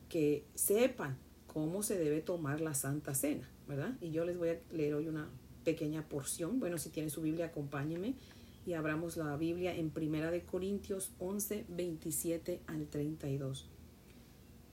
Que 0.10 0.44
sepan 0.56 1.20
cómo 1.46 1.84
se 1.84 2.00
debe 2.00 2.22
tomar 2.22 2.62
la 2.62 2.74
Santa 2.74 3.14
Cena, 3.14 3.48
¿verdad? 3.68 3.96
Y 4.02 4.10
yo 4.10 4.26
les 4.26 4.40
voy 4.40 4.50
a 4.50 4.60
leer 4.72 4.96
hoy 4.96 5.08
una 5.08 5.30
pequeña 5.64 6.10
porción. 6.10 6.60
Bueno, 6.60 6.80
si 6.80 6.90
tiene 6.90 7.12
su 7.12 7.22
Biblia, 7.22 7.46
acompáñeme 7.46 8.16
y 8.66 8.74
abramos 8.74 9.18
la 9.18 9.36
Biblia 9.38 9.76
en 9.76 9.90
Primera 9.90 10.32
de 10.32 10.44
Corintios 10.44 11.12
11, 11.20 11.66
27 11.68 12.62
al 12.68 12.88
32. 12.88 13.70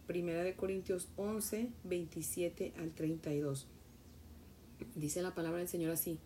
Primera 0.06 0.42
de 0.42 0.54
Corintios 0.54 1.09
11, 1.16 1.70
27 1.85 2.73
al 2.78 2.92
32. 2.92 3.66
Dice 4.94 5.23
la 5.23 5.35
palabra 5.35 5.59
del 5.59 5.68
Señor 5.68 5.92
así. 5.92 6.18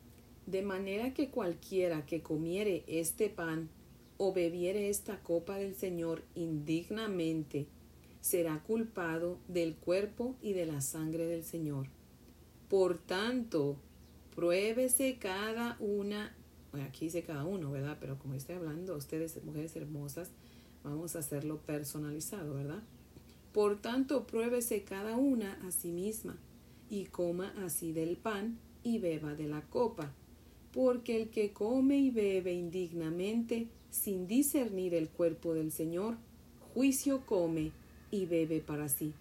De 0.47 0.62
manera 0.62 1.14
que 1.14 1.30
cualquiera 1.30 2.04
que 2.06 2.23
comiere 2.23 2.85
este 2.87 3.30
pan 3.30 3.68
o 4.16 4.33
bebiere 4.33 4.88
esta 4.88 5.21
copa 5.21 5.56
del 5.56 5.75
Señor 5.75 6.23
indignamente, 6.35 7.66
será 8.21 8.62
culpado 8.62 9.38
del 9.49 9.75
cuerpo 9.75 10.37
y 10.40 10.52
de 10.52 10.66
la 10.66 10.80
sangre 10.80 11.26
del 11.26 11.44
Señor. 11.44 11.88
Por 12.68 12.99
tanto, 12.99 13.76
pruébese 14.35 15.18
cada 15.18 15.76
una, 15.78 16.35
aquí 16.83 17.07
dice 17.07 17.23
cada 17.23 17.45
uno, 17.45 17.71
¿verdad? 17.71 17.99
Pero 18.00 18.19
como 18.19 18.35
estoy 18.35 18.57
hablando, 18.57 18.97
ustedes, 18.97 19.43
mujeres 19.45 19.76
hermosas, 19.76 20.31
vamos 20.83 21.16
a 21.16 21.21
hacerlo 21.21 21.59
personalizado, 21.59 22.54
¿verdad? 22.54 22.83
Por 23.52 23.81
tanto, 23.81 24.26
pruébese 24.26 24.83
cada 24.83 25.16
una 25.16 25.52
a 25.66 25.71
sí 25.71 25.93
misma, 25.93 26.37
y 26.90 27.04
coma 27.04 27.54
así 27.64 27.93
del 27.93 28.16
pan, 28.16 28.59
y 28.83 28.99
beba 28.99 29.35
de 29.35 29.47
la 29.47 29.62
copa. 29.62 30.12
Porque 30.73 31.23
el 31.23 31.31
que 31.31 31.52
come 31.52 31.99
y 31.99 32.11
bebe 32.11 32.52
indignamente, 32.52 33.69
sin 33.90 34.26
discernir 34.26 34.95
el 34.95 35.09
cuerpo 35.09 35.54
del 35.54 35.71
Señor, 35.71 36.16
juicio 36.75 37.25
come 37.26 37.71
y 38.11 38.26
bebe 38.26 38.61
para 38.61 38.88
sí. 38.88 39.12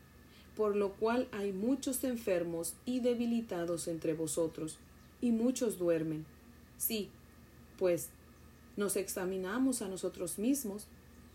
Por 0.56 0.76
lo 0.76 0.94
cual 0.94 1.28
hay 1.32 1.54
muchos 1.54 2.04
enfermos 2.04 2.74
y 2.86 3.00
debilitados 3.00 3.88
entre 3.88 4.14
vosotros, 4.14 4.78
y 5.22 5.32
muchos 5.32 5.78
duermen. 5.78 6.26
Sí, 6.78 7.10
pues, 7.84 8.08
nos 8.78 8.96
examinamos 8.96 9.82
a 9.82 9.90
nosotros 9.90 10.40
mismos, 10.40 10.88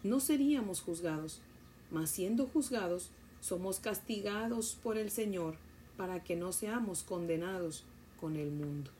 no 0.02 0.18
seríamos 0.18 0.80
juzgados 0.80 1.42
mas 1.90 2.10
siendo 2.10 2.46
juzgados, 2.46 3.10
somos 3.40 3.80
castigados 3.80 4.78
por 4.82 4.98
el 4.98 5.10
Señor 5.10 5.56
para 5.96 6.22
que 6.22 6.36
no 6.36 6.52
seamos 6.52 7.02
condenados 7.02 7.84
con 8.20 8.36
el 8.36 8.50
mundo. 8.50 8.90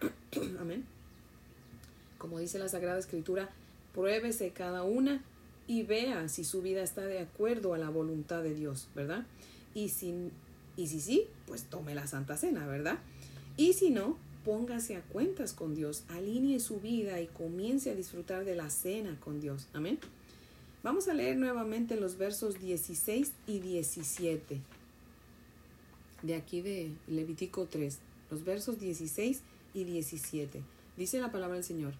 Amén. 0.60 0.84
Como 2.18 2.38
dice 2.38 2.58
la 2.58 2.68
Sagrada 2.68 2.98
Escritura, 2.98 3.50
pruébese 3.94 4.50
cada 4.50 4.82
una 4.82 5.22
y 5.66 5.82
vea 5.82 6.28
si 6.28 6.44
su 6.44 6.62
vida 6.62 6.82
está 6.82 7.02
de 7.02 7.20
acuerdo 7.20 7.74
a 7.74 7.78
la 7.78 7.90
voluntad 7.90 8.42
de 8.42 8.54
Dios, 8.54 8.88
¿verdad? 8.94 9.26
Y 9.74 9.90
si, 9.90 10.30
y 10.76 10.86
si 10.86 11.00
sí, 11.00 11.26
pues 11.46 11.64
tome 11.64 11.94
la 11.94 12.06
Santa 12.06 12.36
Cena, 12.36 12.66
¿verdad? 12.66 12.98
Y 13.56 13.74
si 13.74 13.90
no, 13.90 14.16
póngase 14.48 14.96
a 14.96 15.02
cuentas 15.02 15.52
con 15.52 15.74
Dios, 15.74 16.04
alinee 16.08 16.58
su 16.58 16.80
vida 16.80 17.20
y 17.20 17.26
comience 17.26 17.90
a 17.90 17.94
disfrutar 17.94 18.46
de 18.46 18.56
la 18.56 18.70
cena 18.70 19.20
con 19.20 19.42
Dios. 19.42 19.66
Amén. 19.74 19.98
Vamos 20.82 21.06
a 21.06 21.12
leer 21.12 21.36
nuevamente 21.36 22.00
los 22.00 22.16
versos 22.16 22.58
16 22.58 23.30
y 23.46 23.58
17 23.58 24.58
de 26.22 26.34
aquí 26.34 26.62
de 26.62 26.92
Levítico 27.08 27.66
3, 27.66 27.98
los 28.30 28.42
versos 28.42 28.80
16 28.80 29.42
y 29.74 29.84
17. 29.84 30.62
Dice 30.96 31.20
la 31.20 31.30
palabra 31.30 31.56
del 31.56 31.64
Señor. 31.64 31.92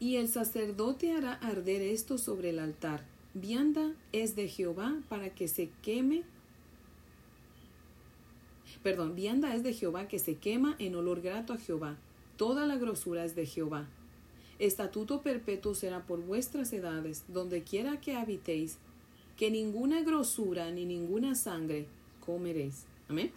Y 0.00 0.16
el 0.16 0.28
sacerdote 0.28 1.12
hará 1.12 1.34
arder 1.34 1.82
esto 1.82 2.18
sobre 2.18 2.50
el 2.50 2.58
altar. 2.58 3.04
Vianda 3.32 3.92
es 4.10 4.34
de 4.34 4.48
Jehová 4.48 4.98
para 5.08 5.32
que 5.32 5.46
se 5.46 5.70
queme. 5.82 6.24
Perdón, 8.82 9.14
vianda 9.14 9.54
es 9.54 9.62
de 9.62 9.72
Jehová 9.72 10.08
que 10.08 10.18
se 10.18 10.36
quema 10.36 10.76
en 10.78 10.94
olor 10.94 11.20
grato 11.20 11.52
a 11.52 11.58
Jehová. 11.58 11.96
Toda 12.36 12.66
la 12.66 12.76
grosura 12.76 13.24
es 13.24 13.34
de 13.34 13.46
Jehová. 13.46 13.88
Estatuto 14.58 15.22
perpetuo 15.22 15.74
será 15.74 16.06
por 16.06 16.20
vuestras 16.20 16.72
edades, 16.72 17.24
donde 17.28 17.62
quiera 17.62 18.00
que 18.00 18.16
habitéis, 18.16 18.78
que 19.36 19.50
ninguna 19.50 20.02
grosura 20.02 20.70
ni 20.70 20.84
ninguna 20.84 21.34
sangre 21.34 21.86
comeréis. 22.24 22.84
Amén. 23.08 23.32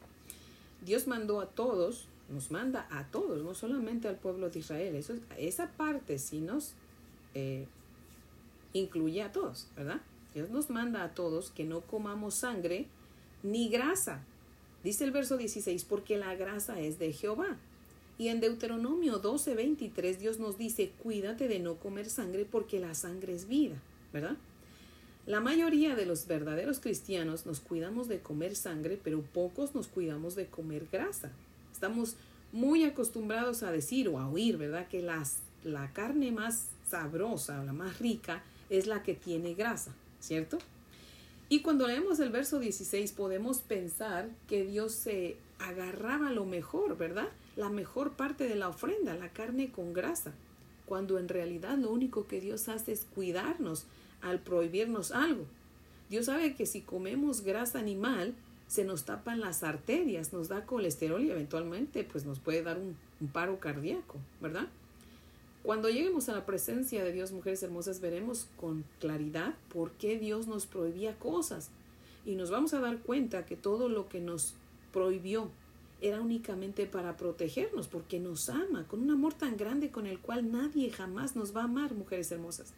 Dios 0.86 1.08
mandó 1.08 1.42
a 1.42 1.48
todos, 1.48 2.08
nos 2.30 2.52
manda 2.52 2.88
a 2.90 3.08
todos, 3.08 3.44
no 3.44 3.54
solamente 3.54 4.08
al 4.08 4.16
pueblo 4.16 4.50
de 4.50 4.60
Israel. 4.60 5.04
Esa 5.38 5.72
parte 5.72 6.20
sí 6.20 6.40
nos 6.40 6.74
eh, 7.34 7.68
incluye 8.74 9.22
a 9.22 9.32
todos, 9.32 9.68
¿verdad? 9.76 10.02
Dios 10.34 10.50
nos 10.50 10.70
manda 10.70 11.04
a 11.04 11.14
todos 11.14 11.50
que 11.50 11.66
no 11.66 11.82
comamos 11.82 12.36
sangre 12.36 12.88
ni 13.44 13.70
grasa. 13.70 14.24
Dice 14.84 15.04
el 15.04 15.12
verso 15.12 15.38
16, 15.38 15.84
porque 15.86 16.18
la 16.18 16.36
grasa 16.36 16.80
es 16.80 17.00
de 17.00 17.12
Jehová 17.12 17.58
y 18.20 18.28
en 18.28 18.42
Deuteronomio 18.42 19.22
12:23 19.22 20.18
Dios 20.18 20.40
nos 20.40 20.58
dice, 20.58 20.92
cuídate 21.02 21.48
de 21.48 21.60
no 21.60 21.76
comer 21.76 22.10
sangre 22.10 22.46
porque 22.46 22.80
la 22.80 22.94
sangre 22.94 23.34
es 23.34 23.48
vida, 23.48 23.76
¿verdad? 24.12 24.36
La 25.26 25.40
mayoría 25.40 25.96
de 25.96 26.06
los 26.06 26.28
verdaderos 26.28 26.80
cristianos 26.80 27.46
nos 27.46 27.60
cuidamos 27.60 28.08
de 28.08 28.20
comer 28.20 28.56
sangre, 28.56 29.00
pero 29.02 29.22
pocos 29.22 29.76
nos 29.76 29.88
cuidamos 29.88 30.36
de 30.36 30.48
comer 30.48 30.88
grasa. 30.92 31.32
Estamos 31.72 32.16
muy 32.52 32.84
acostumbrados 32.84 33.64
a 33.64 33.72
decir 33.72 34.10
o 34.10 34.20
a 34.20 34.28
oír, 34.28 34.58
¿verdad? 34.58 34.88
Que 34.88 35.02
las, 35.02 35.38
la 35.64 35.94
carne 35.94 36.32
más 36.32 36.70
sabrosa, 36.90 37.64
la 37.64 37.74
más 37.74 38.00
rica, 38.00 38.44
es 38.70 38.88
la 38.88 39.04
que 39.04 39.14
tiene 39.14 39.54
grasa, 39.54 39.94
¿cierto? 40.20 40.58
Y 41.50 41.62
cuando 41.62 41.88
leemos 41.88 42.20
el 42.20 42.30
verso 42.30 42.60
16 42.60 43.12
podemos 43.12 43.62
pensar 43.62 44.30
que 44.48 44.64
Dios 44.64 44.92
se 44.94 45.38
agarraba 45.60 46.30
lo 46.32 46.46
mejor, 46.46 46.96
¿verdad? 46.96 47.28
la 47.60 47.70
mejor 47.70 48.14
parte 48.14 48.48
de 48.48 48.56
la 48.56 48.70
ofrenda, 48.70 49.16
la 49.16 49.30
carne 49.30 49.70
con 49.70 49.92
grasa, 49.92 50.32
cuando 50.86 51.20
en 51.20 51.28
realidad 51.28 51.78
lo 51.78 51.92
único 51.92 52.26
que 52.26 52.40
Dios 52.40 52.70
hace 52.70 52.94
es 52.94 53.06
cuidarnos 53.14 53.86
al 54.22 54.40
prohibirnos 54.40 55.12
algo. 55.12 55.46
Dios 56.10 56.28
sabe 56.28 56.56
que 56.56 56.66
si 56.66 56.82
comemos 56.82 57.42
grasa 57.42 57.80
animal, 57.80 58.34
se 58.68 58.86
nos 58.86 59.04
tapan 59.04 59.42
las 59.42 59.64
arterias, 59.64 60.32
nos 60.32 60.48
da 60.48 60.66
colesterol 60.66 61.22
y 61.22 61.32
eventualmente 61.32 62.06
pues 62.06 62.26
nos 62.26 62.40
puede 62.40 62.64
dar 62.64 62.78
un, 62.78 62.96
un 63.20 63.28
paro 63.28 63.60
cardíaco, 63.60 64.16
¿verdad? 64.42 64.68
Cuando 65.64 65.90
lleguemos 65.90 66.30
a 66.30 66.34
la 66.34 66.46
presencia 66.46 67.04
de 67.04 67.12
Dios, 67.12 67.32
mujeres 67.32 67.62
hermosas, 67.64 68.00
veremos 68.00 68.48
con 68.58 68.86
claridad 69.00 69.56
por 69.74 69.92
qué 69.92 70.18
Dios 70.18 70.48
nos 70.48 70.66
prohibía 70.66 71.18
cosas 71.20 71.70
y 72.26 72.36
nos 72.36 72.50
vamos 72.50 72.74
a 72.74 72.80
dar 72.80 73.00
cuenta 73.00 73.46
que 73.46 73.56
todo 73.56 73.90
lo 73.90 74.08
que 74.08 74.20
nos 74.20 74.54
prohibió 74.94 75.50
era 76.02 76.22
únicamente 76.22 76.86
para 76.86 77.18
protegernos, 77.18 77.88
porque 77.88 78.20
nos 78.20 78.50
ama 78.50 78.86
con 78.88 79.02
un 79.02 79.12
amor 79.12 79.34
tan 79.34 79.58
grande 79.58 79.92
con 79.92 80.06
el 80.06 80.20
cual 80.20 80.52
nadie 80.52 80.92
jamás 80.92 81.36
nos 81.36 81.56
va 81.56 81.62
a 81.62 81.66
amar, 81.66 81.94
mujeres 81.94 82.32
hermosas. 82.32 82.74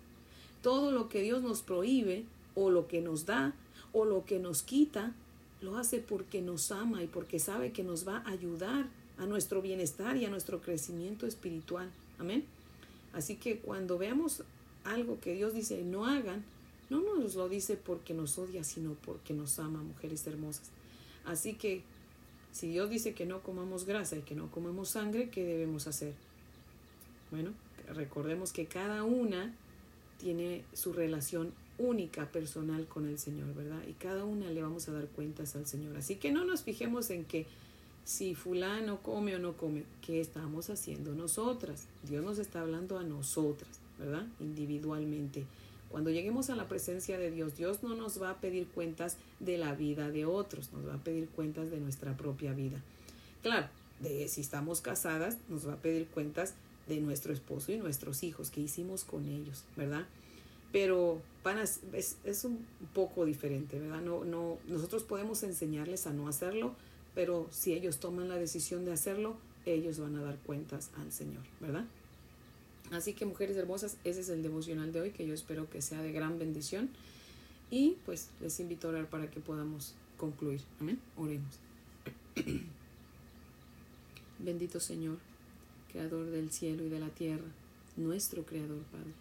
Todo 0.63 0.91
lo 0.91 1.07
que 1.07 1.21
Dios 1.21 1.43
nos 1.43 1.61
prohíbe, 1.61 2.25
o 2.55 2.71
lo 2.71 2.88
que 2.88 3.01
nos 3.01 3.25
da, 3.25 3.53
o 3.93 4.05
lo 4.05 4.25
que 4.25 4.39
nos 4.39 4.63
quita, 4.63 5.13
lo 5.61 5.77
hace 5.77 6.00
porque 6.00 6.41
nos 6.41 6.71
ama 6.71 7.03
y 7.03 7.07
porque 7.07 7.38
sabe 7.38 7.71
que 7.71 7.83
nos 7.83 8.07
va 8.07 8.17
a 8.25 8.29
ayudar 8.31 8.88
a 9.17 9.27
nuestro 9.27 9.61
bienestar 9.61 10.17
y 10.17 10.25
a 10.25 10.29
nuestro 10.29 10.61
crecimiento 10.61 11.27
espiritual. 11.27 11.91
Amén. 12.17 12.45
Así 13.13 13.35
que 13.35 13.59
cuando 13.59 13.97
veamos 13.97 14.43
algo 14.83 15.19
que 15.19 15.33
Dios 15.33 15.53
dice 15.53 15.83
no 15.83 16.05
hagan, 16.05 16.43
no 16.89 17.01
nos 17.01 17.35
lo 17.35 17.47
dice 17.47 17.77
porque 17.77 18.13
nos 18.13 18.37
odia, 18.37 18.63
sino 18.63 18.93
porque 19.05 19.33
nos 19.33 19.59
ama, 19.59 19.81
mujeres 19.81 20.25
hermosas. 20.27 20.69
Así 21.25 21.53
que 21.53 21.83
si 22.51 22.69
Dios 22.69 22.89
dice 22.89 23.13
que 23.13 23.25
no 23.25 23.41
comamos 23.41 23.85
grasa 23.85 24.17
y 24.17 24.21
que 24.21 24.35
no 24.35 24.51
comamos 24.51 24.89
sangre, 24.89 25.29
¿qué 25.29 25.45
debemos 25.45 25.87
hacer? 25.87 26.13
Bueno, 27.29 27.51
recordemos 27.93 28.51
que 28.51 28.65
cada 28.65 29.03
una 29.03 29.53
tiene 30.17 30.63
su 30.73 30.91
relación 30.91 31.53
única 31.77 32.25
personal 32.25 32.85
con 32.87 33.07
el 33.07 33.17
Señor, 33.17 33.53
¿verdad? 33.55 33.81
Y 33.87 33.93
cada 33.93 34.25
una 34.25 34.49
le 34.51 34.61
vamos 34.61 34.87
a 34.89 34.91
dar 34.91 35.07
cuentas 35.07 35.55
al 35.55 35.65
Señor. 35.65 35.95
Así 35.97 36.15
que 36.15 36.31
no 36.31 36.43
nos 36.43 36.63
fijemos 36.63 37.09
en 37.09 37.25
que 37.25 37.45
si 38.03 38.36
fulano 38.36 39.01
come 39.01 39.36
o 39.36 39.39
no 39.39 39.53
come, 39.53 39.84
¿qué 40.01 40.22
estamos 40.22 40.70
haciendo 40.70 41.13
nosotras? 41.13 41.86
Dios 42.08 42.24
nos 42.24 42.39
está 42.39 42.62
hablando 42.62 42.98
a 42.98 43.03
nosotras, 43.03 43.70
¿verdad? 44.00 44.25
Individualmente. 44.39 45.46
Cuando 45.89 46.10
lleguemos 46.10 46.50
a 46.50 46.55
la 46.55 46.67
presencia 46.67 47.17
de 47.17 47.31
Dios, 47.31 47.58
Dios 47.58 47.84
no 47.84 47.96
nos 47.96 48.22
va 48.22 48.31
a 48.31 48.38
pedir 48.38 48.67
cuentas 48.67 49.17
de 49.39 49.58
la 49.58 49.75
vida 49.75 50.10
de 50.10 50.25
otros, 50.25 50.72
nos 50.72 50.88
va 50.88 50.96
a 50.96 51.03
pedir 51.03 51.27
cuentas 51.29 51.70
de 51.70 51.79
nuestra 51.79 52.15
propia 52.15 52.53
vida. 52.53 52.81
Claro, 53.43 53.67
de 54.00 54.27
si 54.27 54.41
estamos 54.41 54.81
casadas, 54.81 55.38
nos 55.50 55.67
va 55.67 55.74
a 55.74 55.77
pedir 55.77 56.08
cuentas 56.08 56.53
de 56.88 57.00
nuestro 57.01 57.34
esposo 57.34 57.72
y 57.72 57.77
nuestros 57.77 58.24
hijos, 58.24 58.51
que 58.51 58.62
hicimos 58.62 59.03
con 59.03 59.27
ellos, 59.27 59.63
¿verdad? 59.75 60.05
Pero 60.72 61.22
van 61.43 61.60
es, 61.60 61.81
es, 62.24 62.46
un 62.46 62.65
poco 62.93 63.25
diferente, 63.25 63.79
¿verdad? 63.79 64.01
No, 64.01 64.24
no, 64.24 64.58
nosotros 64.67 65.03
podemos 65.03 65.43
enseñarles 65.43 66.08
a 66.08 66.13
no 66.13 66.27
hacerlo, 66.27 66.75
pero 67.15 67.47
si 67.51 67.73
ellos 67.73 67.99
toman 67.99 68.29
la 68.29 68.37
decisión 68.37 68.85
de 68.85 68.93
hacerlo, 68.93 69.35
ellos 69.65 69.99
van 69.99 70.15
a 70.15 70.21
dar 70.21 70.37
cuentas 70.37 70.91
al 70.97 71.11
Señor, 71.11 71.43
¿verdad? 71.59 71.85
Así 72.91 73.13
que 73.13 73.25
mujeres 73.25 73.55
hermosas, 73.55 73.97
ese 74.03 74.21
es 74.21 74.29
el 74.29 74.43
devocional 74.43 74.91
de 74.91 75.01
hoy 75.01 75.11
que 75.11 75.25
yo 75.25 75.33
espero 75.33 75.69
que 75.69 75.81
sea 75.81 76.01
de 76.01 76.11
gran 76.11 76.39
bendición. 76.39 76.89
Y 77.69 77.97
pues 78.05 78.29
les 78.41 78.59
invito 78.59 78.87
a 78.87 78.91
orar 78.91 79.09
para 79.09 79.31
que 79.31 79.39
podamos 79.39 79.95
concluir. 80.17 80.61
Amén. 80.79 80.99
Oremos. 81.15 81.59
Bendito 84.39 84.79
Señor, 84.79 85.17
Creador 85.91 86.31
del 86.31 86.51
cielo 86.51 86.83
y 86.83 86.89
de 86.89 86.99
la 86.99 87.09
tierra, 87.09 87.47
nuestro 87.95 88.43
Creador, 88.43 88.81
Padre. 88.91 89.13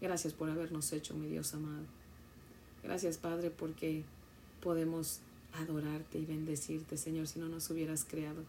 Gracias 0.00 0.32
por 0.32 0.50
habernos 0.50 0.92
hecho, 0.92 1.14
mi 1.14 1.26
Dios 1.26 1.54
amado. 1.54 1.84
Gracias, 2.84 3.18
Padre, 3.18 3.50
porque 3.50 4.04
podemos 4.62 5.20
adorarte 5.58 6.18
y 6.18 6.24
bendecirte, 6.24 6.96
Señor, 6.96 7.26
si 7.26 7.38
no 7.38 7.48
nos 7.48 7.70
hubieras 7.70 8.04
creado. 8.04 8.42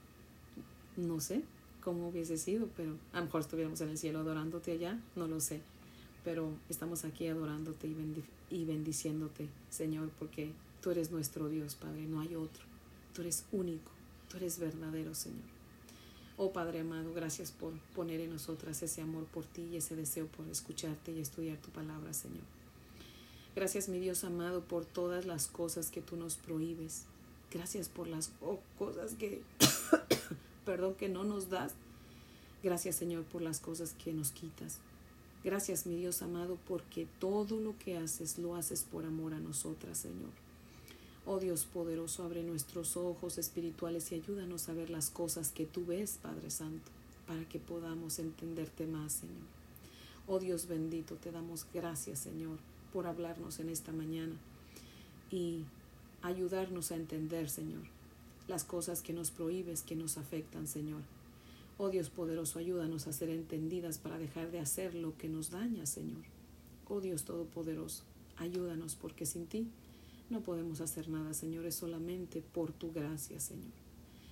No 0.96 1.20
sé 1.20 1.44
cómo 1.82 2.10
hubiese 2.10 2.38
sido, 2.38 2.70
pero 2.76 2.96
a 3.14 3.20
lo 3.20 3.26
mejor 3.26 3.42
estuviéramos 3.42 3.80
en 3.82 3.90
el 3.90 3.98
cielo 3.98 4.20
adorándote 4.20 4.72
allá, 4.72 5.00
no 5.16 5.28
lo 5.28 5.40
sé. 5.40 5.62
Pero 6.24 6.52
estamos 6.70 7.06
aquí 7.06 7.28
adorándote 7.28 7.88
y, 7.88 8.24
y 8.50 8.66
bendiciéndote, 8.66 9.48
Señor, 9.70 10.10
porque 10.20 10.52
tú 10.82 10.92
eres 10.92 11.12
nuestro 11.12 11.50
Dios, 11.50 11.76
Padre, 11.76 12.06
no 12.06 12.20
hay 12.20 12.36
otro. 12.36 12.64
Tú 13.14 13.22
eres 13.22 13.46
único, 13.52 13.92
tú 14.30 14.38
eres 14.38 14.60
verdadero, 14.60 15.16
Señor. 15.16 15.58
Oh 16.40 16.52
Padre 16.52 16.82
amado, 16.82 17.14
gracias 17.14 17.52
por 17.52 17.74
poner 17.96 18.20
en 18.20 18.32
nosotras 18.32 18.84
ese 18.84 19.02
amor 19.02 19.26
por 19.26 19.46
ti 19.46 19.64
y 19.72 19.78
ese 19.78 19.96
deseo 19.96 20.28
por 20.28 20.48
escucharte 20.48 21.12
y 21.12 21.20
estudiar 21.20 21.58
tu 21.58 21.70
palabra, 21.70 22.14
Señor. 22.14 22.44
Gracias, 23.58 23.90
mi 23.90 23.98
Dios 23.98 24.24
amado, 24.24 24.62
por 24.62 24.86
todas 24.86 25.26
las 25.26 25.48
cosas 25.48 25.90
que 25.90 26.00
tú 26.00 26.16
nos 26.16 26.36
prohíbes. 26.36 27.06
Gracias 27.52 27.90
por 27.90 28.08
las 28.08 28.30
cosas 28.78 29.16
que, 29.16 29.42
perdón, 30.64 30.94
que 30.94 31.10
no 31.10 31.24
nos 31.24 31.50
das. 31.50 31.74
Gracias, 32.62 32.98
Señor, 32.98 33.24
por 33.24 33.42
las 33.42 33.60
cosas 33.60 33.96
que 33.96 34.14
nos 34.14 34.30
quitas. 34.30 34.78
Gracias, 35.44 35.88
mi 35.88 35.96
Dios 35.96 36.22
amado, 36.22 36.60
porque 36.68 37.08
todo 37.18 37.60
lo 37.60 37.76
que 37.80 37.98
haces 37.98 38.38
lo 38.38 38.56
haces 38.56 38.84
por 38.84 39.06
amor 39.06 39.34
a 39.34 39.40
nosotras, 39.40 39.98
Señor. 39.98 40.30
Oh 41.26 41.40
Dios 41.40 41.66
poderoso, 41.66 42.22
abre 42.22 42.44
nuestros 42.44 42.96
ojos 42.96 43.40
espirituales 43.40 44.12
y 44.12 44.16
ayúdanos 44.16 44.70
a 44.70 44.74
ver 44.74 44.92
las 44.92 45.10
cosas 45.10 45.52
que 45.52 45.66
tú 45.66 45.84
ves, 45.84 46.20
Padre 46.22 46.52
Santo, 46.52 46.92
para 47.26 47.44
que 47.50 47.58
podamos 47.58 48.20
entenderte 48.20 48.86
más, 48.86 49.14
Señor. 49.14 49.48
Oh 50.28 50.38
Dios 50.38 50.68
bendito, 50.68 51.16
te 51.16 51.32
damos 51.32 51.66
gracias, 51.74 52.20
Señor, 52.20 52.60
por 52.98 53.06
hablarnos 53.06 53.60
en 53.60 53.70
esta 53.70 53.92
mañana 53.92 54.34
y 55.30 55.66
ayudarnos 56.24 56.92
a 56.92 56.96
entender, 56.96 57.48
Señor, 57.48 57.84
las 58.48 58.64
cosas 58.64 59.04
que 59.04 59.14
nos 59.14 59.30
prohíbes, 59.30 59.84
que 59.84 59.96
nos 59.96 60.18
afectan, 60.18 60.66
Señor. 60.66 61.04
Oh 61.78 61.90
Dios 61.90 62.10
poderoso, 62.10 62.58
ayúdanos 62.58 63.06
a 63.06 63.14
ser 63.14 63.30
entendidas 63.30 64.00
para 64.00 64.18
dejar 64.18 64.50
de 64.50 64.58
hacer 64.58 64.96
lo 64.96 65.16
que 65.16 65.30
nos 65.30 65.52
daña, 65.52 65.86
Señor. 65.86 66.24
Oh 66.90 67.00
Dios 67.00 67.24
todopoderoso, 67.24 68.02
ayúdanos 68.38 68.96
porque 68.96 69.28
sin 69.28 69.46
ti 69.46 69.68
no 70.32 70.42
podemos 70.42 70.82
hacer 70.82 71.08
nada, 71.08 71.36
Señor, 71.36 71.68
es 71.68 71.76
solamente 71.76 72.42
por 72.42 72.72
tu 72.72 72.92
gracia, 72.92 73.40
Señor. 73.40 73.74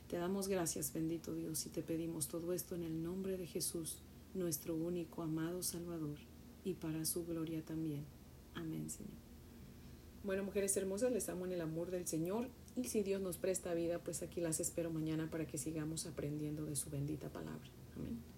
Te 0.09 0.17
damos 0.17 0.47
gracias, 0.47 0.91
bendito 0.91 1.35
Dios, 1.35 1.67
y 1.67 1.69
te 1.69 1.83
pedimos 1.83 2.27
todo 2.29 2.51
esto 2.51 2.73
en 2.73 2.83
el 2.83 3.03
nombre 3.03 3.37
de 3.37 3.45
Jesús, 3.45 3.99
nuestro 4.33 4.75
único 4.75 5.21
amado 5.21 5.61
Salvador, 5.61 6.17
y 6.63 6.73
para 6.73 7.05
su 7.05 7.27
gloria 7.27 7.61
también. 7.63 8.14
Amén, 8.55 8.89
Señor. 8.89 9.13
Bueno, 10.23 10.43
mujeres 10.43 10.75
hermosas, 10.75 11.11
les 11.11 11.29
amo 11.29 11.45
en 11.45 11.51
el 11.51 11.61
amor 11.61 11.91
del 11.91 12.07
Señor, 12.07 12.49
y 12.75 12.85
si 12.85 13.03
Dios 13.03 13.21
nos 13.21 13.37
presta 13.37 13.73
vida, 13.73 13.99
pues 13.99 14.23
aquí 14.23 14.41
las 14.41 14.59
espero 14.59 14.89
mañana 14.89 15.29
para 15.29 15.45
que 15.45 15.57
sigamos 15.57 16.07
aprendiendo 16.07 16.65
de 16.65 16.75
su 16.75 16.89
bendita 16.89 17.29
palabra. 17.29 17.69
Amén. 17.95 18.34